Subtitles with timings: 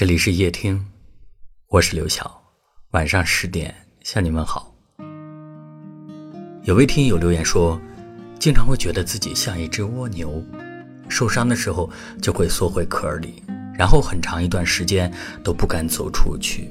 [0.00, 0.82] 这里是夜听，
[1.68, 2.42] 我是刘晓。
[2.92, 4.74] 晚上十点向你们好。
[6.62, 7.78] 有位听友留言说，
[8.38, 10.42] 经常会觉得自己像一只蜗牛，
[11.10, 11.90] 受伤的时候
[12.22, 13.42] 就会缩回壳里，
[13.74, 15.12] 然后很长一段时间
[15.44, 16.70] 都不敢走出去。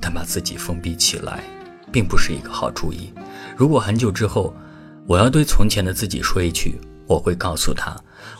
[0.00, 1.44] 但把自己封闭起来，
[1.92, 3.12] 并不是一个好主意。
[3.54, 4.56] 如果很久之后，
[5.06, 7.94] 我要对从前的自己说一句，我会告诉他，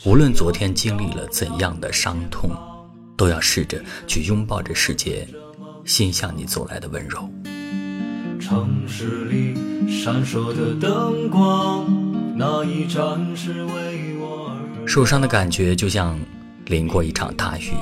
[0.07, 2.51] 无论昨天经历了怎样的伤痛。
[3.21, 5.29] 都要试着去拥抱这世界，
[5.85, 7.31] 心向你走来的温柔。
[8.41, 9.55] 城市里
[9.87, 11.85] 闪烁的灯光，
[12.35, 14.89] 那一盏是为我而。
[14.89, 16.19] 受伤的感觉就像
[16.69, 17.75] 淋过一场大雨，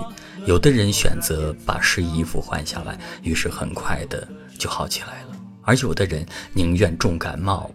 [0.44, 4.26] 有的人选择把湿衣服换下来，于是很快的
[4.58, 7.72] 就好起来了；而有的人宁愿重感冒，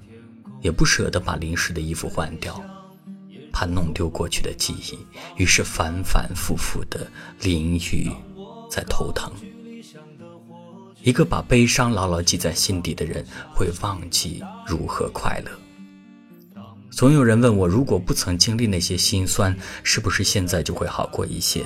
[0.59, 2.61] 也不舍得把淋湿的衣服换掉。
[3.53, 4.97] 怕弄丢过去的记忆，
[5.41, 7.09] 于是反反复复的
[7.41, 8.11] 淋雨，
[8.69, 9.31] 在头疼。
[11.03, 13.23] 一个把悲伤牢牢记在心底的人，
[13.53, 15.51] 会忘记如何快乐。
[16.89, 21.63] 总有人问我，如果不曾经历那些心酸，是不是现在就会好过一些？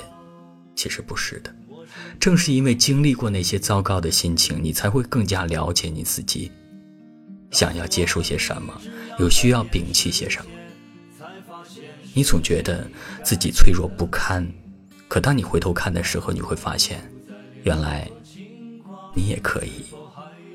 [0.74, 1.54] 其实不是的，
[2.18, 6.50] 正是因为经历过那些糟糕的心情，你才会更加了解你自己，
[7.50, 8.72] 想要接受些什么，
[9.18, 10.50] 又需要摒弃些什么。
[12.14, 12.88] 你总觉得
[13.22, 14.46] 自己脆弱不堪，
[15.06, 17.00] 可当你回头看的时候，你会发现，
[17.62, 18.10] 原来
[19.14, 19.84] 你也可以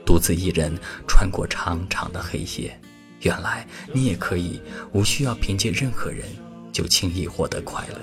[0.05, 2.77] 独自一人穿过长长的黑夜，
[3.21, 6.25] 原来你也可以无需要凭借任何人
[6.71, 7.99] 就轻易获得快乐，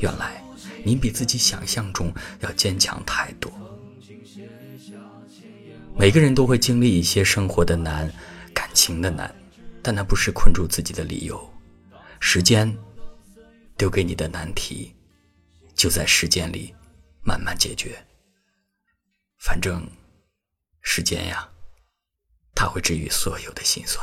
[0.00, 0.44] 原来
[0.84, 3.50] 你比自己想象中要坚强太多。
[5.96, 8.12] 每个人都会经历一些生活的难、
[8.52, 9.32] 感情的难，
[9.80, 11.53] 但那不是困住自己的理由。
[12.26, 12.66] 时间
[13.76, 14.96] 丢给你的难题，
[15.74, 16.74] 就在时间里
[17.22, 18.02] 慢慢解决。
[19.40, 19.86] 反正
[20.80, 21.46] 时间呀，
[22.54, 24.02] 它会治愈所有的心酸。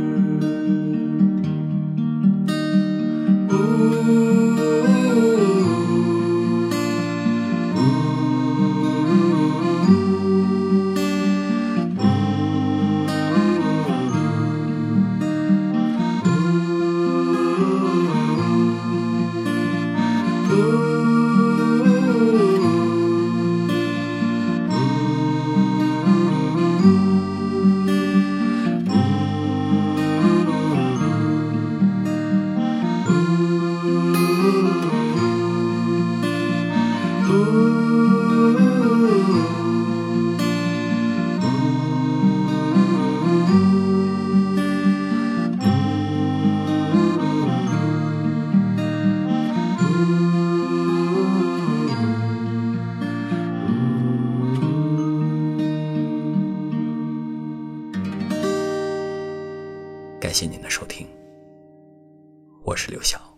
[60.41, 61.07] 谢您的收听，
[62.63, 63.30] 我是刘晓。